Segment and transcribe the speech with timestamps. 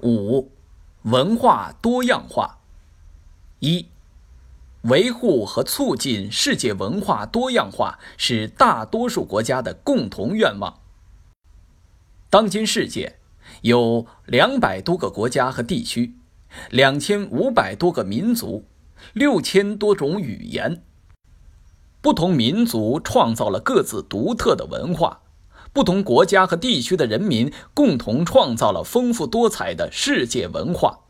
[0.00, 0.50] 五、
[1.02, 2.58] 文化多样化。
[3.60, 3.86] 一、
[4.82, 10.80] 维护和促进世界文化多样化是大多数国家的共同愿望。
[12.30, 13.18] 当今世界
[13.62, 16.14] 有两百多个国家和地区，
[16.70, 18.64] 两千五百多个民族，
[19.12, 20.82] 六千多种语言。
[22.00, 25.22] 不同民族创造了各自独特的文化。
[25.72, 31.00] 不同国家和地区的人民共同创造了丰富多彩的世界文化。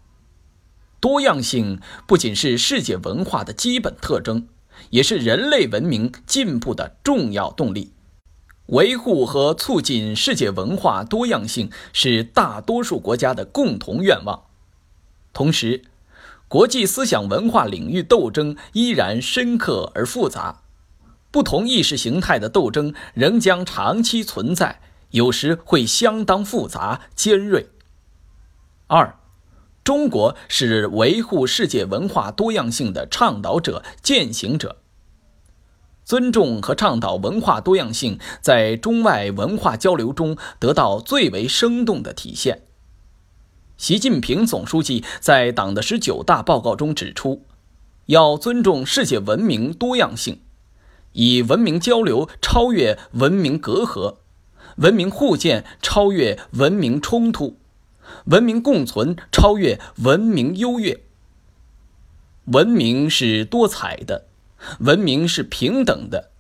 [1.01, 4.49] 多样性不仅是世界文化的基本特征，
[4.91, 7.93] 也是人类文明进步的重要动力。
[8.67, 14.43] 维护和促进世界文化多样性是大多数国家的共同愿望。
[15.33, 15.85] 同时，
[16.49, 20.63] 国际思想文化领域斗争依然深刻而复杂。
[21.31, 27.69] 不同意识形态的斗争仍将长期存在，有时会相当复杂尖锐。
[28.87, 29.19] 二，
[29.85, 34.79] 中国是维护世界文化多样性的倡导者、践行者。
[36.05, 42.63] 尊重和倡导文化多样性，在中外文化交流中得到最为生动的体现。
[43.77, 47.45] 习近平总书记在党的十九大报告中指出，
[48.07, 50.41] 要尊重世界文明多样性。
[51.13, 54.17] 以文明交流超越文明隔阂，
[54.77, 57.57] 文明互鉴超越文明冲突，
[58.27, 61.01] 文明共存超越文明优越。
[62.45, 64.27] 文明是多彩的，
[64.81, 66.31] 文明是平等的，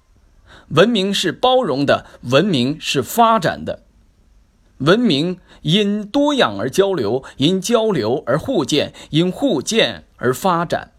[0.69, 3.83] 文明是包容的，文明是发展的。
[4.79, 10.93] 文明因多样而交流，因交流而互鉴，因互鉴而发展。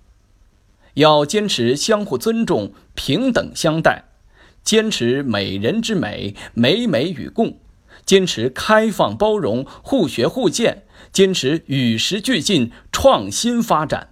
[0.95, 4.05] 要坚持相互尊重、平等相待，
[4.63, 7.57] 坚持美人之美、美美与共，
[8.05, 14.09] 坚持开放包容、互学互鉴，坚持与时俱进、创新发展。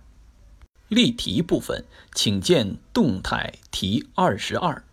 [0.87, 1.83] 例题部分，
[2.13, 4.86] 请见动态题二十二。